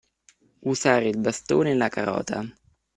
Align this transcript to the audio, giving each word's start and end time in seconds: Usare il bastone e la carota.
Usare 0.61 1.09
il 1.09 1.19
bastone 1.19 1.69
e 1.69 1.73
la 1.75 1.87
carota. 1.87 2.43